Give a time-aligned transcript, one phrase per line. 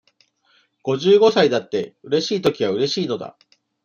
[0.83, 3.37] 五十五歳だって、うれしいときはうれしいのだ。